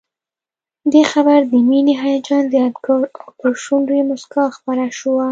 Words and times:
دې 0.91 1.03
خبر 1.11 1.39
د 1.51 1.53
مينې 1.69 1.93
هيجان 2.03 2.43
زيات 2.53 2.75
کړ 2.85 3.01
او 3.21 3.27
پر 3.39 3.51
شونډو 3.63 3.93
يې 3.99 4.03
مسکا 4.11 4.43
خپره 4.57 4.85
شوه 4.99 5.25